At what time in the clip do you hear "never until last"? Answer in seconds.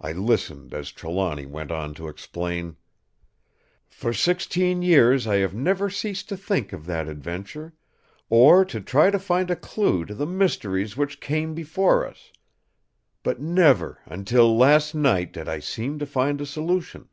13.42-14.94